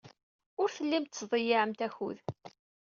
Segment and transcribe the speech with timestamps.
[0.61, 2.17] Ur tellimt tettḍeyyiɛemt akud.